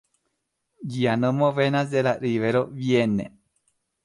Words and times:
Ĝia 0.95 1.13
nomo 1.25 1.49
venas 1.59 1.93
de 1.93 2.03
la 2.09 2.15
rivero 2.25 2.63
Vienne. 2.81 3.29